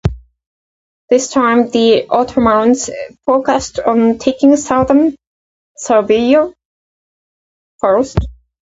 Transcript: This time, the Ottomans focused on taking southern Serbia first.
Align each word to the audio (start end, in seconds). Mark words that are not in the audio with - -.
This 1.11 1.27
time, 1.29 1.69
the 1.69 2.07
Ottomans 2.09 2.89
focused 3.23 3.77
on 3.79 4.17
taking 4.17 4.55
southern 4.55 5.15
Serbia 5.77 6.51
first. 7.77 8.17